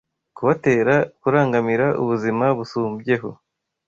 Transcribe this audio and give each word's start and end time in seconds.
kubatera 0.35 0.95
kurangamira 1.21 1.87
ubuzima 2.01 2.45
busumbyeho. 2.57 3.29